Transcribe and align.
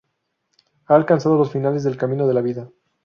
He 0.89 0.93
alcanzado 0.95 1.37
los 1.37 1.51
finales 1.51 1.83
del 1.83 1.95
camino 1.95 2.25
de 2.27 2.33
la 2.33 2.41
vida. 2.41 2.67